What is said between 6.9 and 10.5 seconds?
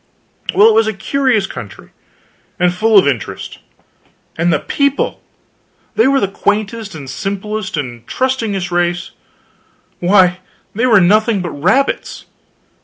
and simplest and trustingest race; why,